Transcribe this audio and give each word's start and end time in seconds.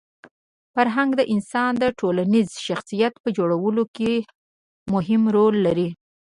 فرهنګ 0.73 1.09
د 1.17 1.21
انسان 1.33 1.71
د 1.79 1.83
ټولنیز 1.99 2.49
شخصیت 2.67 3.13
په 3.23 3.29
جوړولو 3.37 3.83
کي 3.95 4.13
مهم 4.93 5.21
رول 5.35 5.55
لري. 5.65 5.89